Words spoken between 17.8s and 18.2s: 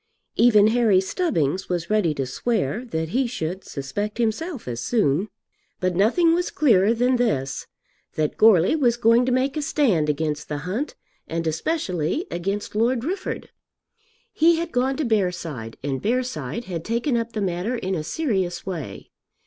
a